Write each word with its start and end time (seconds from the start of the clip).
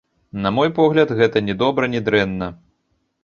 На 0.43 0.51
мой 0.55 0.69
погляд, 0.79 1.13
гэта 1.19 1.43
ні 1.49 1.53
добра, 1.61 1.91
ні 1.97 2.03
дрэнна. 2.07 2.47